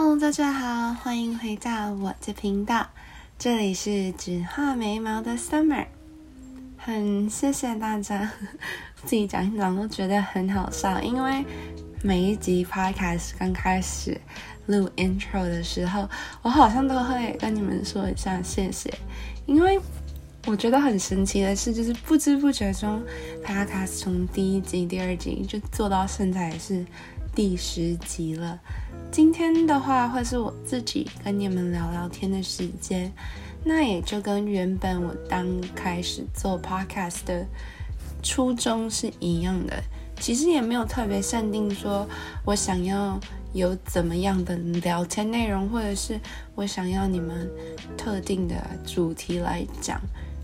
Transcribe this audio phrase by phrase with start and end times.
[0.00, 2.86] 嗯大家好，欢迎回到我的频道，
[3.36, 5.86] 这里是只画眉毛的 Summer，
[6.76, 8.30] 很谢谢大家，
[9.04, 11.44] 自己讲一讲都觉得很好笑，因为
[12.04, 14.20] 每一集 Podcast 刚开始
[14.66, 16.08] 录 Intro 的时候，
[16.42, 18.94] 我好像都会跟你们说一下谢谢，
[19.46, 19.80] 因为
[20.46, 23.02] 我觉得很神奇的是，就是不知不觉中
[23.44, 26.86] ，Podcast 从第一集、第二集就做到现在是
[27.38, 28.58] 第十集了。
[29.12, 33.12] 今天的话会是我自己跟你们聊聊天的时间，
[33.62, 37.46] 那也就跟原本我刚开始做 podcast 的
[38.24, 39.80] 初衷是一样的。
[40.18, 42.04] 其实也没有特别限定说
[42.44, 43.16] 我想要
[43.52, 46.18] 有怎么样的聊天内容，或者是
[46.56, 47.48] 我想要你们
[47.96, 50.00] 特定的主题来讲，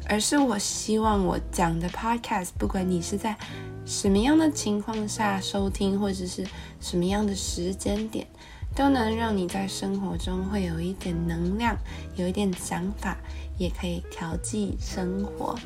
[0.09, 3.37] 而是我希望我讲的 podcast，不管你是在
[3.85, 6.47] 什么样的情况下收听，或者是
[6.81, 8.27] 什么样的时间点。
[8.77, 11.77] 都能让你在生活中会有一点能量，
[12.17, 13.17] 有一点想法，
[13.56, 15.56] 也可以调剂生活。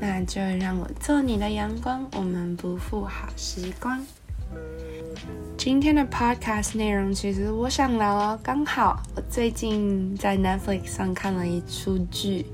[0.00, 4.04] 那就让我做你的阳光，我们不负好时光。
[5.56, 12.44] 今天的 podcast 内容，其实我想聊哦，刚好我最近在 Netflix 上看了一出剧，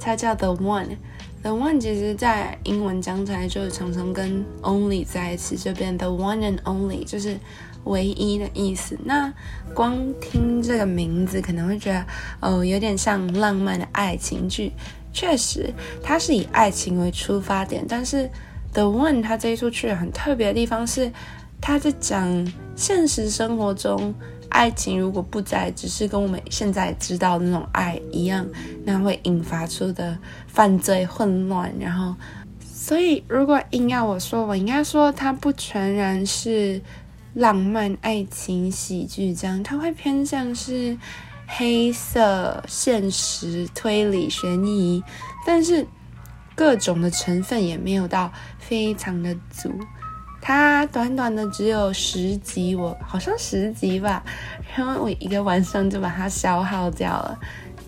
[0.00, 0.96] 它叫 The One。
[1.42, 7.38] The One 其实在英文讲起来就常常跟 Only 在一起，就变 The One and Only，就是。
[7.84, 9.32] 唯一的意思，那
[9.72, 12.04] 光听这个名字可能会觉得，
[12.40, 14.72] 哦，有点像浪漫的爱情剧。
[15.10, 18.16] 确实，它是以爱情为出发点，但是
[18.74, 21.10] 《The One》它这一出剧很特别的地方是，
[21.62, 24.12] 它在讲现实生活中
[24.50, 28.46] 爱情如果不再只是跟我们现在知道的那种爱一样，
[28.84, 31.72] 那会引发出的犯罪混乱。
[31.78, 32.14] 然后，
[32.64, 36.80] 所以如果硬要我说，我应该说它不全然是。
[37.34, 40.96] 浪漫爱情喜剧这样，它会偏向是
[41.46, 45.04] 黑色、现实、推理、悬疑，
[45.46, 45.86] 但是
[46.56, 49.70] 各种的成分也没有到非常的足。
[50.48, 54.24] 它短短的只有十集，我好像十集吧，
[54.74, 57.38] 然后我一个晚上就把它消耗掉了。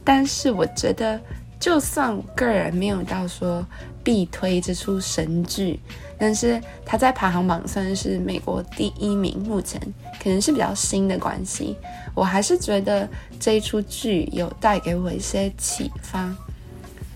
[0.05, 1.19] 但是我觉得，
[1.59, 3.67] 就算我个人没有到说
[4.05, 5.81] 必推这出神剧。
[6.19, 9.81] 但是它在排行榜算是美国第一名，目前
[10.23, 11.75] 可能是比较新的关系。
[12.15, 13.09] 我还是觉得
[13.41, 16.31] 这一出剧有带给我一些启发。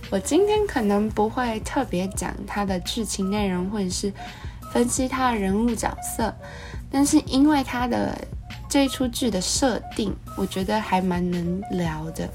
[0.09, 4.11] 我今天可能不会特别讲它的剧情内容，或者是
[4.75, 6.35] 分析他的人物角色，
[6.91, 8.13] 但是因为他的
[8.69, 12.29] 这一出剧的设定，我觉得还蛮能聊的。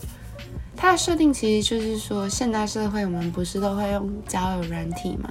[0.78, 5.30] 它的设定其实就是说，现代社会我们不是都会用交友软体吗？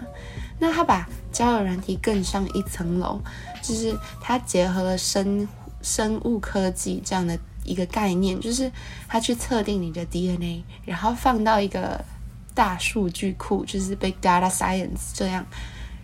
[0.59, 3.19] 那他把交友软体更上一层楼，
[3.63, 5.49] 就是他结合了生
[5.81, 8.71] 生物科技这样的一个概念，就是
[9.09, 12.05] 他去测定你的 DNA，然后放到一个
[12.55, 15.47] 大数据库，就是 Big Data Science 这样，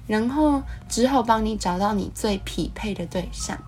[0.07, 3.59] 然后之后帮你找到你最匹配的对象。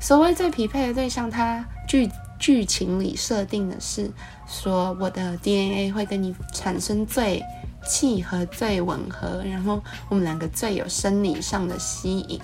[0.00, 4.10] 所谓最匹配的对象，它剧剧情里设定的是
[4.46, 7.42] 说，我的 DNA 会跟你产生最。
[7.86, 12.40] 契合最吻合，然后我们两个最有生理上的吸引，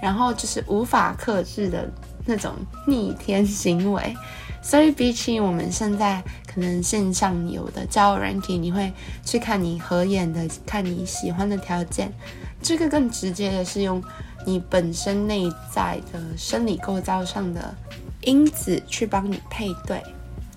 [0.00, 1.86] 然后就是无法克制的
[2.24, 2.54] 那种
[2.86, 4.16] 逆天行为。
[4.64, 8.90] 所以比起我们现在可能线上有的交友软体，你会
[9.24, 12.10] 去看你合眼的、看你喜欢的条件，
[12.62, 14.02] 这个更直接的是用
[14.46, 17.74] 你本身内在的生理构造上的
[18.22, 20.02] 因子去帮你配对。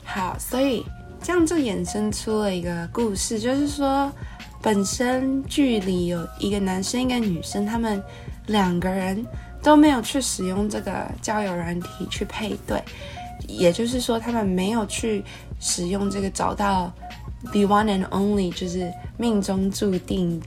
[0.06, 0.86] 好，所以。
[1.20, 4.10] 这样就衍生出了一个故事，就是说，
[4.62, 8.02] 本身剧里有一个男生一个女生，他们
[8.46, 9.26] 两个人
[9.64, 12.82] 都没有去使用这个交友软体去配对，
[13.48, 15.24] 也就是说，他们没有去
[15.60, 16.92] 使用这个找到
[17.52, 20.42] the one and only，就是命中注定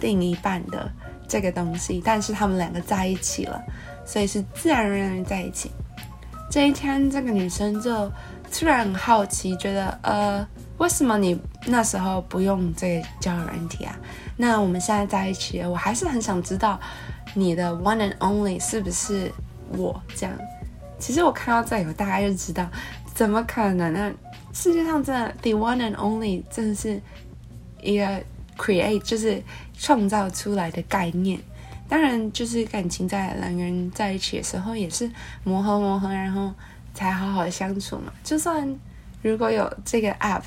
[0.00, 0.90] 另一半的
[1.28, 3.62] 这个东西，但是他们两个在一起了，
[4.04, 5.70] 所以是自然而然在一起。
[6.50, 8.10] 这一天，这个女生就。
[8.48, 10.46] 突然很好奇，觉得呃，
[10.78, 13.94] 为什么你那时候不用这个交友软体啊？
[14.36, 16.78] 那我们现在在一起，我还是很想知道
[17.34, 19.30] 你的 one and only 是不是
[19.76, 20.34] 我这样。
[20.98, 22.68] 其实我看到这我，大家就知道，
[23.14, 24.12] 怎么可能呢？
[24.52, 27.00] 世界上真的 the one and only 真的是
[27.82, 28.22] 一个
[28.56, 29.42] create 就是
[29.78, 31.40] 创造出来的概念。
[31.88, 35.10] 当然，就是感情在两个人在一起的时候，也是
[35.44, 36.52] 磨合磨合，然后。
[36.96, 38.10] 才好好相处嘛。
[38.24, 38.74] 就算
[39.20, 40.44] 如果有这个 app，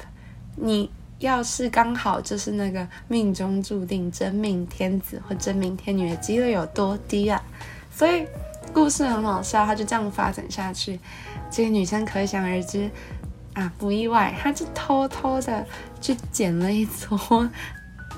[0.55, 7.39] 你要是刚好就是那个命中注定真命天子或真命天女的几率有多低啊？
[7.91, 8.25] 所以
[8.73, 10.99] 故事很好笑，他就这样发展下去。
[11.51, 12.89] 这个女生可想而知
[13.53, 15.65] 啊，不意外，她就偷偷的
[15.99, 17.49] 去剪了一撮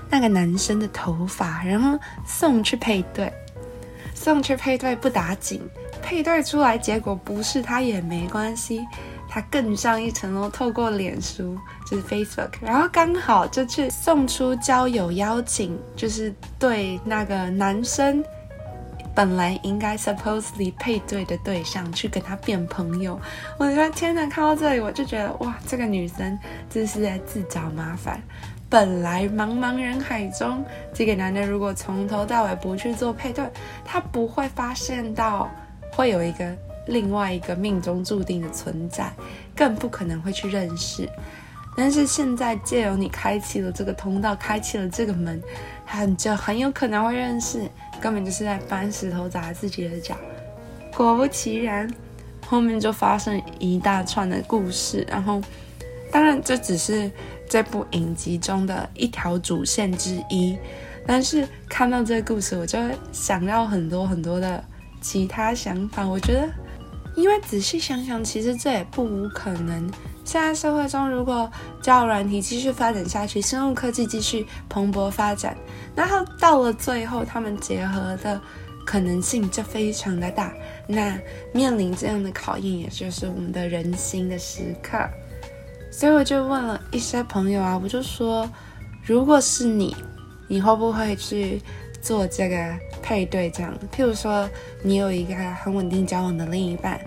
[0.09, 3.31] 那个男生的头发，然后送去配对。
[4.13, 5.61] 送去配对不打紧，
[6.01, 8.85] 配对出来结果不是他也没关系。
[9.27, 11.57] 他更上一层楼，透过脸书
[11.89, 18.21] 就是 Facebook，然后刚好就去送出交友邀请，就是对那个男生
[19.13, 23.19] 本来应该 supposedly 配对的对象去跟他变朋友。
[23.57, 26.37] 我觉得天哪，看到这里我就觉得哇，这个女生
[26.69, 28.21] 这是在自找麻烦。
[28.69, 30.63] 本来茫茫人海中，
[30.93, 33.45] 这个男的如果从头到尾不去做配对，
[33.83, 35.49] 他不会发现到
[35.91, 36.55] 会有一个。
[36.87, 39.13] 另外一个命中注定的存在，
[39.55, 41.07] 更不可能会去认识。
[41.77, 45.39] 但是现在借由你开启了这个通道，开启了这个门，
[45.85, 47.69] 很就很有可能会认识。
[48.01, 50.17] 根本就是在搬石头砸自己的脚。
[50.95, 51.89] 果不其然，
[52.45, 55.05] 后面就发生一大串的故事。
[55.09, 55.41] 然后，
[56.11, 57.09] 当然这只是
[57.47, 60.57] 这部影集中的一条主线之一。
[61.05, 62.77] 但是看到这个故事，我就
[63.11, 64.63] 想到很多很多的
[64.99, 66.05] 其他想法。
[66.07, 66.49] 我觉得。
[67.13, 69.91] 因为仔细想想，其实这也不无可能。
[70.31, 71.51] 现在社会中，如果
[71.81, 75.57] 交友软体继续发展下去，生物科技继续蓬勃发展，
[75.93, 78.39] 然后到了最后，他们结合的
[78.85, 80.53] 可能性就非常的大。
[80.87, 81.19] 那
[81.51, 84.97] 面临这样的考验，也就是我们的人心的时刻。
[85.91, 88.49] 所以我就问了一些朋友啊，我就说，
[89.03, 89.93] 如果是你，
[90.47, 91.61] 你会不会去？
[92.01, 92.73] 做这个
[93.03, 94.49] 配对，这样，譬如说，
[94.81, 96.99] 你有一个很稳定交往的另一半，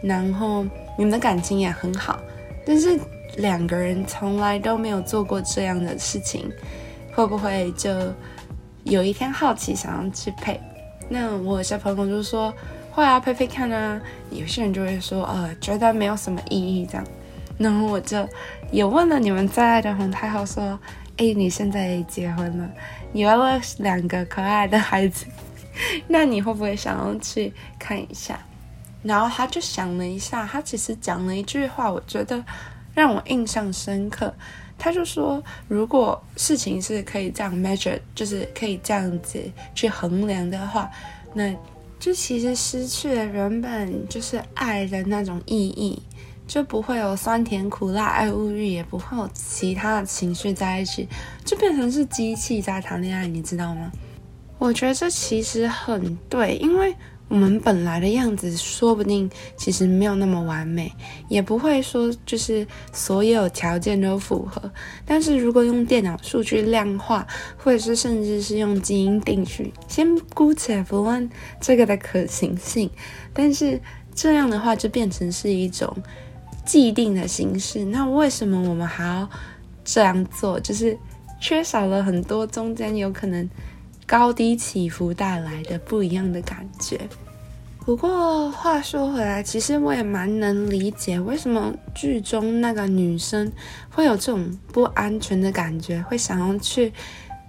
[0.00, 0.64] 然后
[0.96, 2.20] 你们的感情也很好，
[2.66, 2.98] 但是
[3.36, 6.50] 两个人从来都没有做过这样的事情，
[7.14, 7.90] 会不会就
[8.84, 10.60] 有一天好奇想要去配？
[11.08, 12.52] 那我有些朋友就说
[12.90, 14.00] 会啊，配配看啊。
[14.30, 17.06] 有些人就会说，呃，觉得没有什么意义这样。
[17.56, 18.28] 然后我就
[18.70, 20.78] 也问了你们在爱的红太后说。
[21.18, 22.70] 哎，你现在结婚了，
[23.14, 25.24] 有了两个可爱的孩子，
[26.06, 28.38] 那你会不会想要去看一下？
[29.02, 32.44] 然后他就想了一下，他其实讲了一句话，我觉得
[32.94, 34.34] 让我印象深刻。
[34.78, 39.40] 他就说，如果事情是可以这样 measure，就是可以这样子
[39.74, 40.90] 去衡量的话，
[41.34, 41.54] 那
[41.98, 46.02] 就其实失去了原本就是爱的那种意义。
[46.46, 51.08] 就不会有酸甜苦辣爱物欲，也不会有其他的情绪在一起，
[51.44, 53.90] 就变成是机器在谈恋爱，你知道吗？
[54.56, 56.94] 我觉得这其实很对，因为
[57.28, 60.92] 我们本来的样子说不定其实没有那么完美，
[61.28, 64.70] 也不会说就是所有条件都符合。
[65.04, 67.26] 但是如果用电脑数据量化，
[67.56, 71.28] 或者是甚至是用基因定序，先姑且不论
[71.60, 72.90] 这个的可行性，
[73.32, 73.80] 但是
[74.14, 75.96] 这样的话就变成是一种。
[76.64, 79.30] 既定的形式，那为什么我们还要
[79.84, 80.58] 这样做？
[80.58, 80.98] 就是
[81.40, 83.48] 缺少了很多中间有可能
[84.06, 87.00] 高低起伏带来的不一样的感觉。
[87.84, 93.50] 不过话说回来，其实我也蛮能理解为什么剧中那个女生
[93.90, 96.92] 会有这种不安全的感觉，会想要去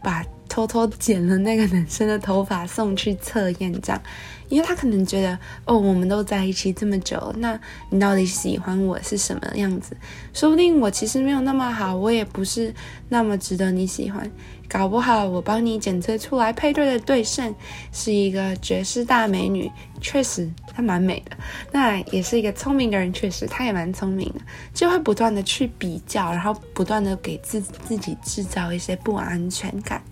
[0.04, 4.02] 把偷偷剪了那个男生的头发送去测验，这样。
[4.50, 9.98] 因为他可能觉得，哦，我们都在一起这么久，那你到底喜欢我是什么样子？
[10.34, 12.74] 说不定我其实没有那么好，我也不是
[13.10, 14.32] 那么值得你喜欢。
[14.70, 17.54] 搞不好我帮你检测出来配对的对象
[17.92, 19.72] 是一个绝世大美女，
[20.02, 21.38] 确实她蛮美的。
[21.72, 24.42] 那也是一个聪明的人，确实她也蛮聪明的，
[24.74, 30.04] 就会不断的去比较，然后不断的给自自己制造一些不安全感。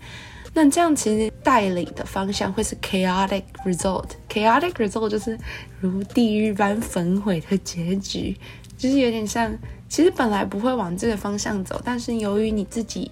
[0.54, 5.38] 那这样其实带领的方向会是 chaotic result，chaotic result 就是
[5.80, 8.34] 如地狱般焚毁的结局，
[8.78, 9.54] 就是有点像，
[9.86, 13.10] 其实本来不会往这个方向走，但是由于你自己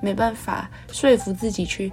[0.00, 1.90] 没办法说服自己去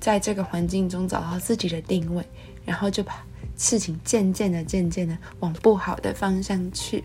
[0.00, 2.24] 在这个环境中找到自己的定位，
[2.64, 3.24] 然后就把
[3.56, 7.02] 事情渐渐的、渐渐的往不好的方向去。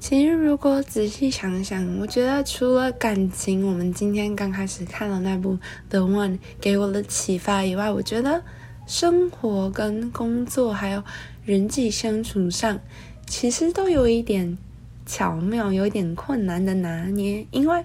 [0.00, 5.52] 其实，如果仔细想想，我觉得除了感情，我们今天刚开始看了那部
[5.90, 8.42] 《The One》给我的启发以外，我觉得
[8.86, 11.04] 生活跟工作还有
[11.44, 12.80] 人际相处上，
[13.26, 14.56] 其实都有一点
[15.04, 17.46] 巧妙，有一点困难的拿捏。
[17.50, 17.84] 因为，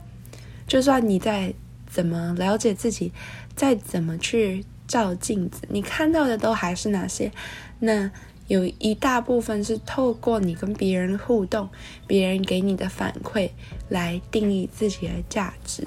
[0.65, 1.53] 就算你在
[1.95, 3.13] 怎么了解自己，
[3.55, 7.31] 再怎么去照镜子，你看到的都还是那些，
[7.79, 8.11] 那。
[8.47, 11.67] 有一大部分是透过你跟别人互动，
[12.05, 13.49] 别人给你的反馈
[13.89, 15.83] 来定义自己的价值。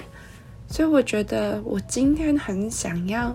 [0.69, 3.33] 所以我觉得我今天很想要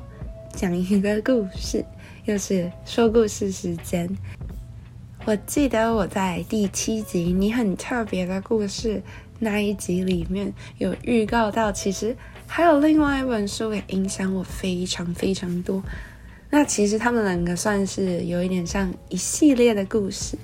[0.54, 1.86] 讲一个故事，
[2.26, 4.10] 又是说故事时间。
[5.24, 8.98] 我记得我在第七集《你很特别的故事》
[9.40, 12.14] 那一集里面有预告到，其实
[12.48, 15.82] 还有另外一本书也影响我非常非常多。
[16.50, 20.38] 那其实他们两个算是有一点像一系列的故事。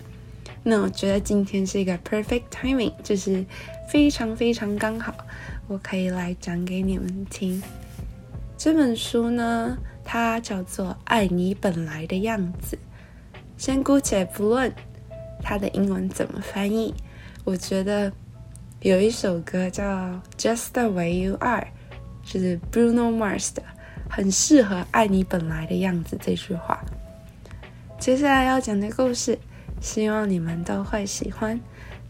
[0.64, 3.46] 那我觉得今天是一个 perfect timing，就是
[3.88, 5.14] 非常非常刚好，
[5.68, 7.62] 我可以来讲给你们听。
[8.58, 12.76] 这本书呢，它叫做《爱你本来的样子》。
[13.56, 14.74] 先姑且不论
[15.42, 16.94] 它的英文怎么翻译，
[17.46, 18.12] 我觉得
[18.82, 19.84] 有一首歌叫
[20.38, 21.62] 《Just the Way You Are》，
[22.24, 23.62] 就是 Bruno Mars 的，
[24.10, 26.80] 很适合“爱你本来的样子”这句话。
[28.00, 29.38] 接下来要讲的故事，
[29.82, 31.60] 希望你们都会喜欢，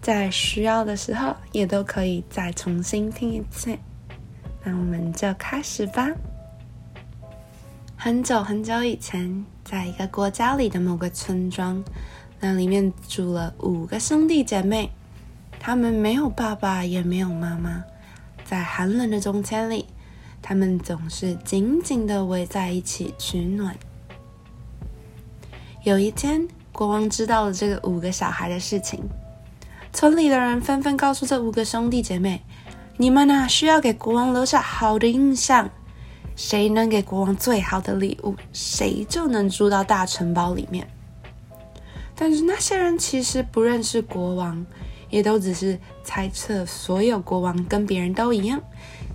[0.02, 3.78] 在需要的时候也都可以再重新听一次。
[4.64, 6.12] 那我们就开始吧。
[7.96, 9.46] 很久很久以前。
[9.62, 11.84] 在一个国家里的某个村庄，
[12.40, 14.90] 那里面住了五个兄弟姐妹，
[15.60, 17.84] 他们没有爸爸，也没有妈妈。
[18.44, 19.86] 在寒冷的冬天里，
[20.50, 23.78] 他们总是紧紧的围在一起取暖。
[25.84, 29.00] 有一天，国王知道了这个五个小孩的事情，
[29.94, 32.42] 村里的人纷纷告诉这五个兄弟姐妹
[32.98, 35.70] ：“你们呐，需要给国王留下好的印象。”
[36.36, 40.90] 谁能给国王最好的礼物，谁就能住到大城堡里面。
[42.16, 44.66] 但是那些人其实不认识国王，
[45.12, 46.66] 也都只是猜测。
[46.66, 48.60] 所有国王跟别人都一样，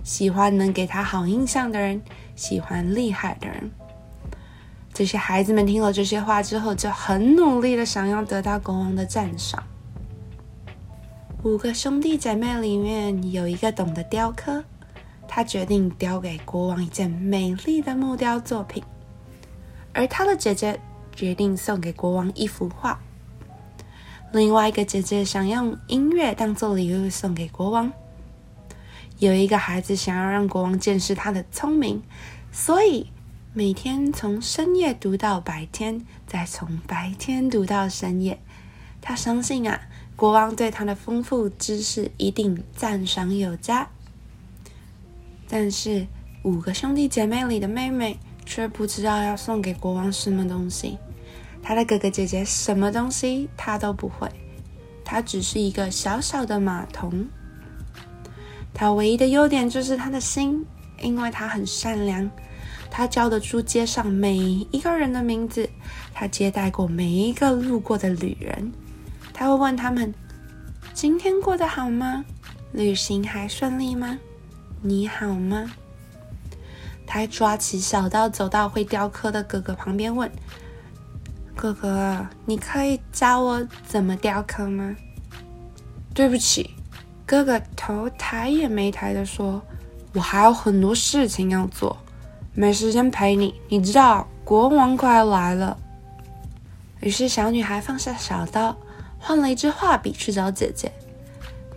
[0.05, 1.99] 喜欢能给他好印象的人，
[2.35, 3.71] 喜欢厉害的人。
[4.93, 9.61] 这些孩子们听了这些话之后，就很努力的想要得到国王的赞赏。
[11.43, 14.63] 五个兄弟姐妹里面有一个懂得雕刻。
[15.27, 18.81] 他决定雕给国王一件美丽的木雕作品，
[19.91, 20.79] 而他的姐姐
[21.13, 22.97] 决定送给国王一幅画。
[24.31, 27.91] 另外一个姐姐想用音乐当做礼物送给国王。
[29.19, 32.03] 有一个孩子想要让国王见识他的聪明，
[32.51, 33.09] 所以
[33.53, 38.39] 每天从深夜读到白天，再从白天读到深夜。
[39.01, 39.79] 他相信啊，
[40.15, 43.87] 国王对他的丰富知识一定赞赏有加。
[45.47, 46.07] 但是
[46.43, 50.97] 五个兄弟姐妹里的妹妹却不知道要送给国王什么东西。
[51.63, 54.29] 他的哥哥姐姐什么东西他都不会，
[55.05, 57.25] 他只是一个小小的马童。
[58.75, 60.63] 他唯一的优点就是他的心，
[61.01, 62.29] 因为他很善良。
[62.91, 65.67] 他叫得出街上每一个人的名字，
[66.13, 68.71] 他接待过每一个路过的旅人。
[69.33, 70.13] 他会问他们
[70.93, 72.23] ：“今天过得好吗？
[72.73, 74.19] 旅行还顺利吗？”
[74.81, 75.71] 你好吗？
[77.07, 80.29] 他抓起小刀，走到会雕刻的哥哥旁边，问
[81.55, 84.95] ：“哥哥，你可以教我怎么雕刻吗？”
[86.13, 86.74] 对不起，
[87.25, 89.61] 哥哥头抬也没抬的说
[90.13, 91.97] ：“我还有很多事情要做，
[92.53, 93.53] 没时间陪你。
[93.67, 95.75] 你知道，国王快要来了。”
[97.01, 98.75] 于是小女孩放下小刀，
[99.19, 100.91] 换了一支画笔去找姐姐。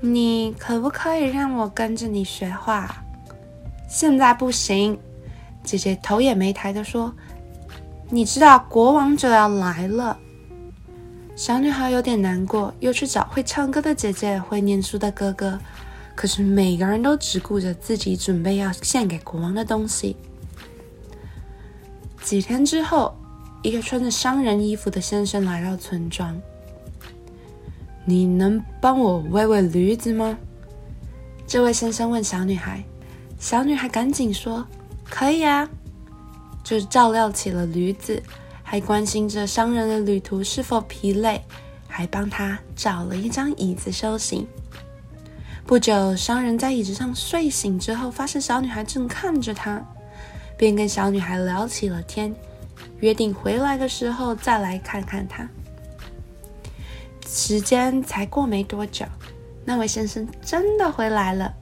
[0.01, 3.05] 你可不可以让我跟着你学画？
[3.89, 4.99] 现在不行。
[5.65, 7.13] 姐姐头也没抬的说
[8.11, 10.19] ：“你知道国王就要来了。”
[11.39, 15.57] 小女孩有点难过，又去找会唱歌的姐姐、会念书的哥哥。
[16.17, 20.17] 可是每个人都只顾着自己准备要献给国王的东西。
[22.23, 23.17] 几天之后，
[23.63, 26.37] 一个穿着商人衣服的先生来到村庄。
[28.05, 30.37] 你能帮我喂喂驴子吗？
[31.47, 32.83] 这位先生问小女孩。
[33.39, 34.67] 小女孩赶紧说
[35.09, 35.71] ：“可以啊！”
[36.65, 38.21] 就照料起了驴子，
[38.71, 41.43] 还关心着商人的旅途是否疲累，
[41.89, 44.47] 还帮他找了一张椅子休息。
[45.65, 49.83] 不久，商人在椅子上睡醒之后，发现小女孩正看着他，
[50.59, 52.35] 便跟小女孩聊起了天，
[53.01, 55.49] 约定回来的时候再来看看她。
[57.27, 59.07] 时间才过没多久，
[59.65, 61.55] 那位先生真的回来了。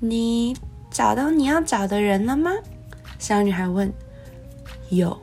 [0.00, 0.56] 你
[0.90, 2.50] 找到你要找的人了吗？
[3.18, 3.92] 小女孩问。
[4.88, 5.20] 有，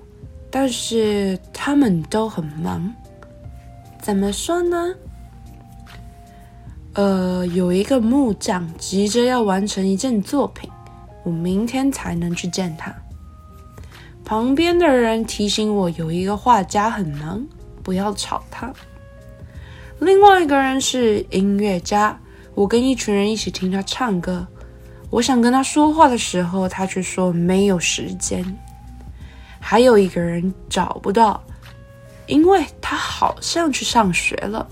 [0.58, 2.96] 但是他们都很忙。
[4.00, 4.96] 怎么说呢？
[6.94, 10.70] 呃，有一个木匠急着要完成一件作品，
[11.26, 12.96] 我明天才能去见他。
[14.24, 17.46] 旁边的人提醒我，有一个画家很忙，
[17.84, 18.72] 不要吵他。
[20.00, 22.18] 另外一个人是音乐家，
[22.54, 24.48] 我跟一群人一起听他唱歌。
[25.10, 28.58] 我想跟他说话的时候，他却说没有时间。
[29.67, 31.43] 还有一个人找不到，
[32.27, 34.67] 因为他好像去上学了。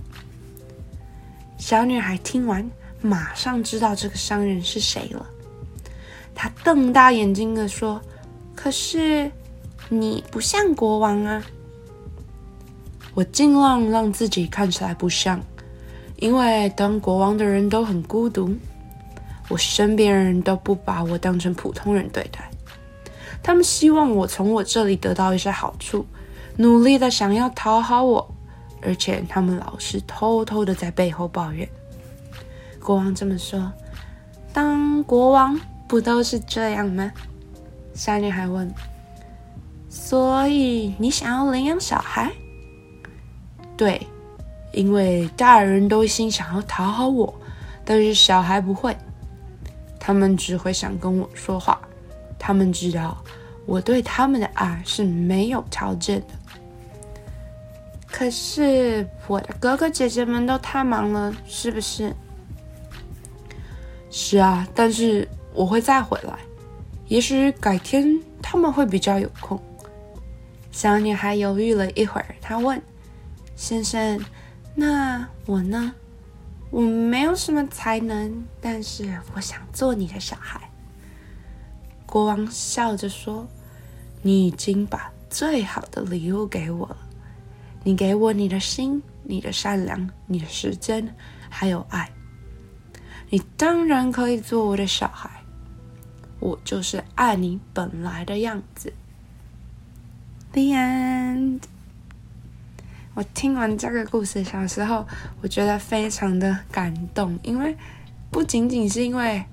[1.57, 2.63] 小女孩听完，
[3.01, 5.25] 马上知道这个商人是谁了。
[6.35, 7.99] 她瞪大眼睛的说
[8.53, 9.31] ：“可是
[9.89, 11.43] 你不像国王啊！”
[13.15, 15.41] 我尽量让自己看起来不像，
[16.17, 18.55] 因为当国王的人都很孤独，
[19.49, 22.47] 我身边人都不把我当成普通人对待，
[23.43, 26.05] 他们希望我从我这里得到一些好处，
[26.57, 28.27] 努力的想要讨好我。
[28.85, 31.67] 而且他们老是偷偷的在背后抱怨。
[32.81, 33.71] 国王这么说
[34.51, 35.57] ：“当国王
[35.87, 37.09] 不都是这样吗？”
[37.95, 38.69] 小女孩问
[39.87, 42.29] ：“所以你想要领养小孩
[43.77, 44.05] ？”“对，
[44.73, 47.33] 因为大人都一心想要讨好我，
[47.85, 48.97] 但是小孩不会，
[49.97, 51.79] 他们只会想跟我说话。
[52.45, 53.23] 他们知道
[53.65, 56.27] 我对他们的爱是没有条件的。”
[58.11, 62.13] 可是我的哥哥姐姐们都太忙了，是不是？
[64.11, 66.37] 是啊，但是我会再回来，
[67.07, 69.57] 也许改天他们会比较有空。
[70.69, 72.79] 小女孩犹豫了一会儿，她问
[73.55, 74.19] ：“先生，
[74.75, 75.93] 那我呢？
[76.69, 80.59] 我没有什么才能，但是我想做你的小孩。”
[82.13, 83.47] 国王笑着说
[84.21, 86.97] ：“你已经把最好的礼物给我了。”
[87.83, 91.15] 你给我你的心，你的善良，你的时间，
[91.49, 92.11] 还有爱。
[93.31, 95.27] 你当然可以做我的小孩，
[96.39, 98.93] 我就是爱你本来的样子。
[100.51, 101.61] The end。
[103.15, 105.07] 我听完这个故事，小时候
[105.41, 107.75] 我觉得非常的感动，因为
[108.29, 109.43] 不仅仅是因为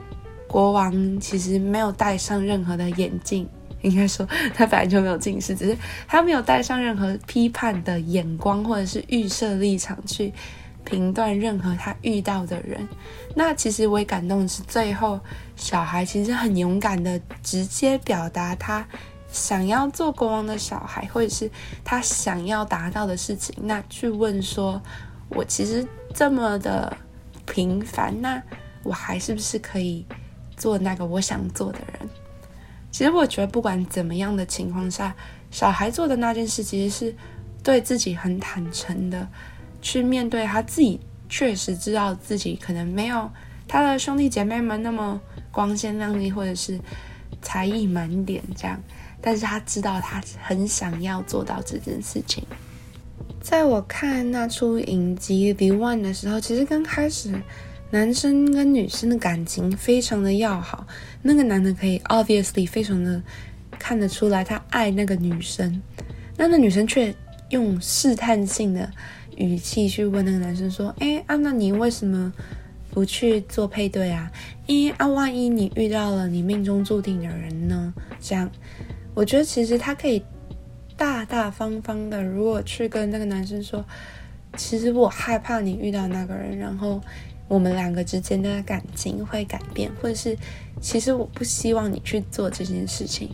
[0.51, 3.49] 国王其实没有戴上任何的眼镜。
[3.83, 5.75] 应该说，他本来就没有近视，只是
[6.07, 10.31] 他没有带上任何批判的眼光，或者是预设立场去
[10.85, 12.87] 评断任何他遇到的人。
[13.35, 15.19] 那其实我也感动的是，最后
[15.57, 18.87] 小孩其实很勇敢的直接表达他
[19.33, 21.51] 想要做国王的小孩，或者是
[21.83, 23.55] 他想要达到的事情。
[23.63, 24.79] 那去问说，
[25.31, 26.95] 我其实这么的
[27.47, 28.43] 平凡，那
[28.83, 30.05] 我还是不是可以
[30.61, 32.09] 做那个我想做的人？
[32.93, 35.13] 其实我觉得，不管怎么样的情况下，
[35.51, 37.17] 小孩做的那件事，其实是
[37.65, 39.27] 对自己很坦诚的，
[39.83, 41.01] 去面对他自己。
[41.33, 43.31] 确实知道自己可能没有
[43.69, 45.21] 他的兄弟姐妹们那么
[45.53, 46.77] 光鲜亮丽，或者是
[47.41, 48.77] 才艺满点这样，
[49.21, 52.45] 但是他知道他很想要做到这件事情。
[53.41, 57.33] 在我看那出影集《The One》的时候，其实刚开始。
[57.93, 60.87] 男生跟女生的感情非常的要好，
[61.23, 63.21] 那个男的可以 obviously 非常的
[63.81, 65.83] 看得出来他爱那个女生，
[66.37, 67.13] 那那女生却
[67.49, 68.89] 用试探性的
[69.37, 72.33] 语气去问那个男生说：“哎，啊，那你为什么
[72.93, 74.31] 不去做配对啊？
[74.67, 78.49] 因啊，万一你遇到了你命中注定的人呢？”这样，
[79.15, 80.23] 我觉得其实他可以
[80.97, 83.85] 大大方方的，如果去跟那个男生说
[84.57, 87.01] ：“其实我害怕你遇到那个人，然后。”
[87.51, 90.37] 我们两个之间的感情会改变，或者是
[90.81, 93.29] 其实我不希望你去做这件事情。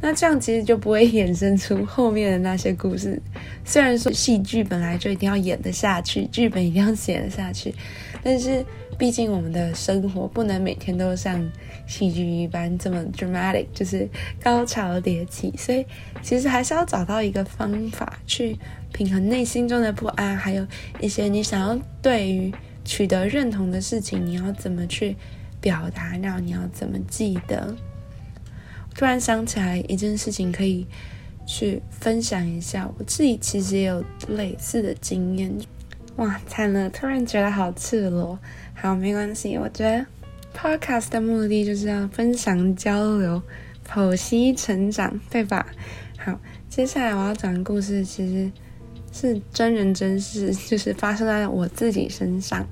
[0.00, 3.20] 那这样其实就不会衍生出后面的那些故事。
[3.62, 7.74] 虽然说戏剧本来就一定要演得下去，剧本一定要写得下去，
[8.22, 8.64] 但是
[8.96, 11.46] 毕竟我们的生活不能每天都像
[11.86, 14.08] 戏剧一般这么 dramatic，就是
[14.42, 15.52] 高潮迭起。
[15.58, 15.84] 所以
[16.22, 18.56] 其实还是要找到一个方法去
[18.94, 20.66] 平衡内心中的不安，还有
[21.00, 22.50] 一些你想要对于。
[22.84, 25.16] 取得认同的事情，你要怎么去
[25.60, 26.16] 表达？
[26.18, 27.76] 然后你要怎么记得？
[28.94, 30.86] 突然想起来一件事情，可以
[31.46, 32.90] 去分享一下。
[32.98, 35.52] 我自己其实也有类似的经验。
[36.16, 36.90] 哇，惨了！
[36.90, 38.38] 突然觉得好赤裸。
[38.74, 39.56] 好，没关系。
[39.56, 40.06] 我觉得
[40.54, 43.42] podcast 的目的就是要分享交流、
[43.88, 45.66] 剖析成长，对吧？
[46.18, 48.50] 好，接下来我要讲的故事其实。
[49.12, 52.66] 是真人真事，就是发生在我自己身上。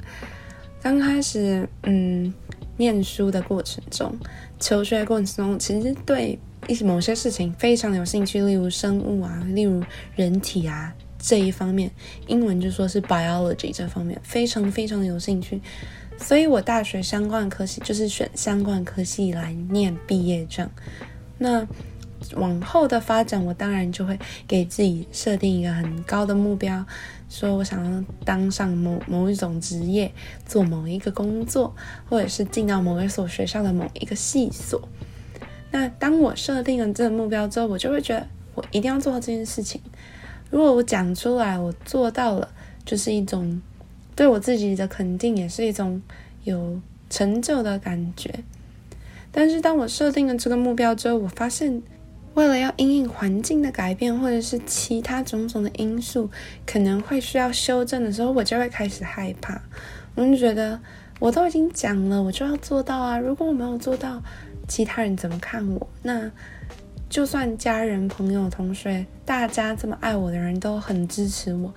[0.82, 2.32] 刚开始，嗯，
[2.76, 4.16] 念书的过程中，
[4.58, 9.82] 求学过程中，其实对一些某些事情非常有兴趣，例如生物啊，例如
[10.16, 11.90] 人体啊这一方面，
[12.26, 15.60] 英文就说是 biology 这方面，非常非常的有兴趣。
[16.16, 20.68] 所以我大学相关科系就是选相关科系来念毕业证。
[21.36, 21.66] 那
[22.36, 26.84] 往后的发展，我当然就会给自己设定一个很高的目标，
[27.28, 30.12] 说我想要当上某某一种职业，
[30.46, 31.74] 做某一个工作，
[32.08, 34.80] 或者是进到某一所学校的某一个系所。
[35.72, 39.80] 那当我设定了这个目标之后，我就会觉得，我一定要做到这件事情。
[40.50, 42.48] 如果我讲出来，我做到了，
[42.84, 43.62] 就是一种
[44.16, 46.02] 对我自己的肯定，也是一种
[46.42, 48.42] 有成就的感觉。
[49.30, 51.80] 但是当我设定了这个目标之后，我发现，
[52.40, 56.30] 为了要因应环境的改变，或者是其他种种的因素，
[56.64, 59.60] 可能会需要修正的时候，我就会开始害怕。
[60.14, 60.80] 我就觉得，
[61.18, 63.18] 我都已经讲了，我就要做到啊！
[63.18, 64.22] 如果我没有做到，
[64.66, 65.86] 其他人怎么看我？
[66.02, 66.30] 那
[67.10, 71.74] 就算家人、朋友、同学，大家这么爱我的人都很支持我，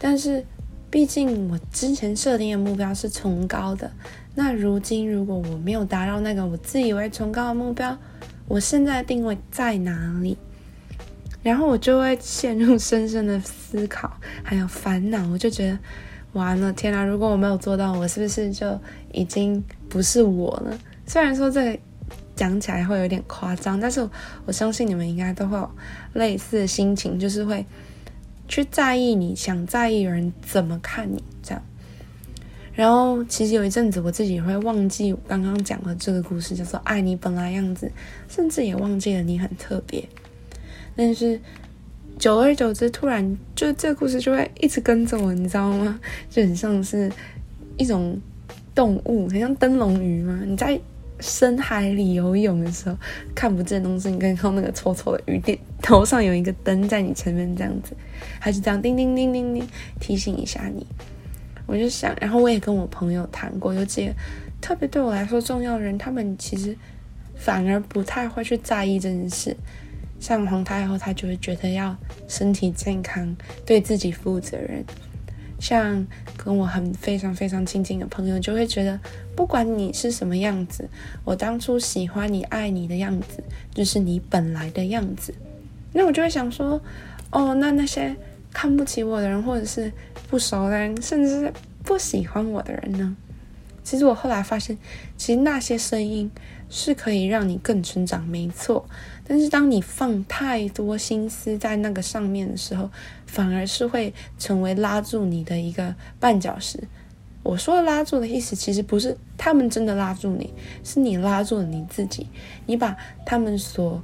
[0.00, 0.44] 但是
[0.90, 3.88] 毕竟我之前设定的目标是崇高的。
[4.34, 7.96] 那如今如果我没有达到那个我自以为崇高的目标，
[8.52, 10.36] 我现在定位在哪里？
[11.42, 14.12] 然后我就会陷入深深的思考，
[14.42, 15.26] 还有烦恼。
[15.28, 15.78] 我就觉得
[16.34, 17.02] 完了，天哪！
[17.02, 18.78] 如果我没有做到，我是不是就
[19.10, 20.78] 已经不是我了？
[21.06, 21.80] 虽然说这。
[22.34, 24.08] 讲起来会有点夸张，但是
[24.46, 25.70] 我相信你们应该都会有
[26.14, 27.64] 类似的心情，就是会
[28.48, 31.62] 去在意你想在意人怎么看你这样。
[32.74, 37.90] 然后其实有一阵子我自己也会忘记刚刚讲的这个故事，叫做“爱你本来样子”，
[38.28, 40.02] 甚至也忘记了你很特别。
[40.96, 41.40] 但是
[42.18, 46.00] 久而久之，突然就这个故事就会一直跟着我，你知道吗？
[46.30, 47.10] 就很像是
[47.76, 48.20] 一种
[48.74, 50.42] 动物，很像灯笼鱼吗？
[50.46, 50.80] 你在。
[51.20, 52.96] 深海里游泳的时候，
[53.32, 57.94] 看不见东西，你可以靠那个臭臭的鱼点头上有一个灯在你前面这样子，
[58.40, 59.64] 还是这样叮叮叮叮叮
[60.00, 60.84] 提醒一下你。
[61.72, 64.12] 我就想，然后我也跟我朋友谈过，有几个
[64.60, 66.76] 特别对我来说重要的人，他们其实
[67.34, 69.56] 反而不太会去在意这件事。
[70.20, 71.96] 像皇太后，她就会觉得要
[72.28, 74.84] 身体健康，对自己负责任。
[75.58, 76.06] 像
[76.36, 79.00] 跟我很非常非常亲近的朋友，就会觉得
[79.34, 80.86] 不管你是什么样子，
[81.24, 85.34] 我当初喜欢你、爱你的样子，就是你本来的样子。
[85.94, 86.78] 那我就会想说，
[87.30, 88.14] 哦，那那些
[88.52, 89.92] 看不起我的人，或者是
[90.28, 93.16] 不熟的人，甚至是不喜欢我的人呢？
[93.84, 94.78] 其实我后来发现，
[95.16, 96.30] 其实那些声音
[96.70, 98.86] 是可以让你更成长，没错。
[99.26, 102.88] 但是当你放太多心思在那个上面的时候，
[103.26, 106.78] 反而是会成为拉住你的一个绊脚石。
[107.42, 112.28] 我说的拉住的意思，其实不是他们真的拉住你，是你拉住了你自己。
[112.66, 114.00] 你把他们所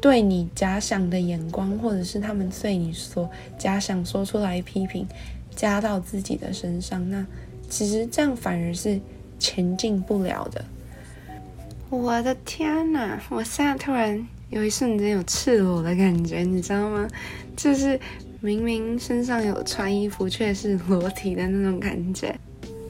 [0.00, 5.06] 对你假想的眼光，或者是他们对你所假想说出来批评，
[5.54, 7.26] 加到自己的身上，那
[7.68, 9.00] 其实这样反而是
[9.38, 10.64] 前进不了的。
[11.90, 13.20] 我的天哪！
[13.30, 14.26] 我现在突然。
[14.50, 17.08] 有一瞬间有赤裸的感觉，你知道吗？
[17.56, 17.98] 就是
[18.40, 22.38] 明明身上有穿衣服，却是裸体的那种感觉。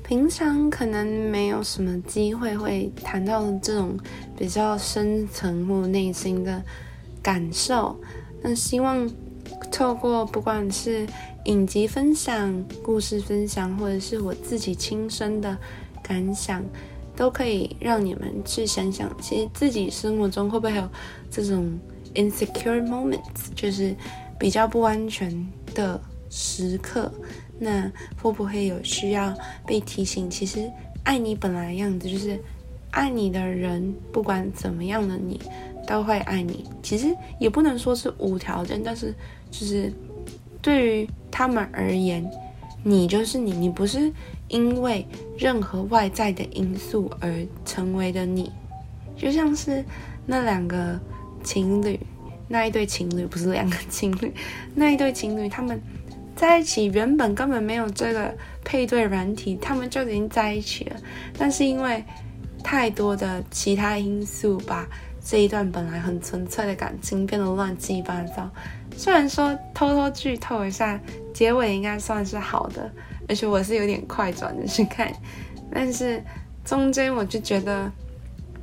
[0.03, 3.97] 平常可能没有什么机会会谈到这种
[4.37, 6.62] 比较深层或内心的
[7.25, 7.99] 感受。
[8.41, 9.11] 那希望
[9.73, 11.05] 透过不管是
[11.47, 15.59] 影集分享、故事分享，或者是我自己亲身的
[16.03, 16.63] 感想。
[17.17, 20.83] 都可以让你们去想想，其实自己生活中会不会有
[21.31, 21.79] 这种
[22.13, 23.95] insecure moments，就是
[24.37, 27.09] 比较不安全的时刻？
[27.57, 27.89] 那
[28.21, 29.33] 会不会有需要
[29.65, 30.29] 被提醒？
[30.29, 30.69] 其实
[31.05, 32.37] 爱你本来的样子，就是
[32.91, 35.41] 爱你的人，不管怎么样的你，
[35.87, 36.64] 都会爱你。
[36.83, 39.14] 其实也不能说是无条件，但是
[39.51, 39.92] 就是
[40.61, 42.29] 对于他们而言，
[42.83, 44.12] 你就是你，你不是。
[44.49, 45.05] 因为
[45.38, 48.53] 任何外在的因素而成为的你，
[49.16, 49.83] 就像是
[50.27, 51.01] 那两个
[51.42, 51.99] 情侣，
[52.47, 54.33] 那一对情侣不是两个情侣，
[54.75, 55.81] 那一对情侣他们
[56.37, 60.97] 在一起原本根本没有这个配对软体，他们就已经在一起了。
[61.37, 62.05] 但是因为
[62.62, 64.87] 太多的其他因素，把
[65.25, 68.49] 这一段本来很纯粹的感情变得乱七八糟。
[68.97, 71.01] 虽然说偷偷剧透一下，
[71.33, 72.91] 结尾应该算是好的。
[73.27, 75.11] 而且我是有点快转的去看，
[75.73, 76.23] 但是
[76.63, 77.91] 中间我就觉得，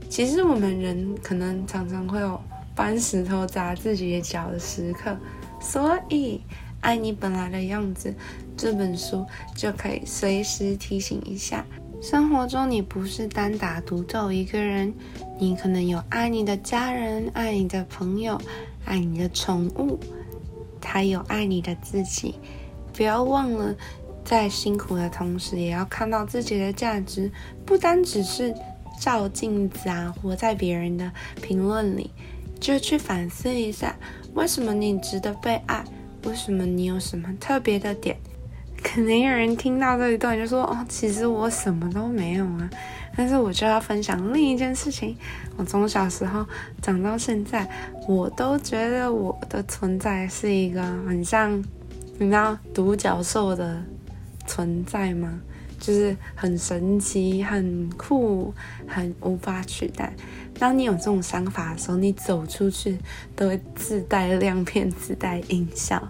[0.08, 2.40] 其实我们人可能常常会有
[2.76, 5.18] 搬石头砸自己的脚的时刻，
[5.60, 6.40] 所以
[6.82, 8.10] 《爱你本来的样子》
[8.56, 11.66] 这本书就可以随时提醒一下：
[12.02, 14.92] 生活中你不是单打独斗一个人，
[15.38, 18.42] 你可能有爱你的家人、爱你的朋友、
[18.86, 20.00] 爱你的宠物，
[20.84, 22.34] 还有爱你的自己，
[22.92, 23.76] 不要忘了。
[24.26, 27.32] 在辛苦的同时，也要看到自己的价值，
[27.66, 28.52] 不单只是
[29.00, 32.10] 照镜子啊，活在别人的评论里，
[32.60, 33.96] 就去反思一下，
[34.34, 35.84] 为什么你值得被爱？
[36.26, 38.18] 为什么你有什么特别的点？
[38.84, 42.70] 可能有人听到这一段就说：“哦，其实我什么都没有啊，
[43.16, 45.16] 但是我就要分享另一件事情。
[45.56, 46.46] 我从小时候
[46.82, 47.70] 长到现在，
[48.08, 51.64] 我都觉得我的存在是一个很像，
[52.18, 53.82] 你知道独角兽的
[54.46, 55.40] 存在吗？
[55.80, 58.54] 就是很神奇、很酷、
[58.88, 60.14] 很无法取代。
[60.60, 63.00] 当你有这种想法的时候，你走出去
[63.36, 66.08] 都会自带亮片、自带音效。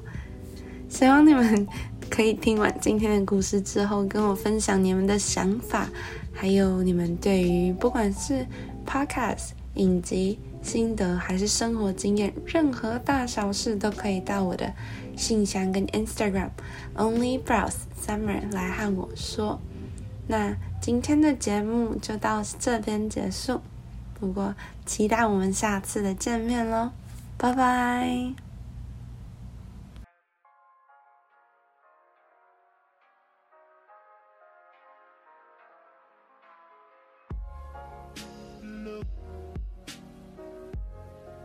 [0.90, 1.66] 希望你们
[2.12, 5.88] 可以听完今天的故事之后，跟我分享你们的想法，
[6.34, 8.46] 还有你们对于不管是
[8.86, 14.74] podcast、影集心得，还是生活经验，任何大小事都可以到我的
[15.16, 16.50] 信箱跟 Instagram
[16.98, 19.62] Only Browse Summer 来和我说。
[20.28, 23.62] 那今天的节目就到这边结束，
[24.20, 24.54] 不过
[24.86, 26.92] 期待我们下次的见面喽，
[27.38, 28.51] 拜拜。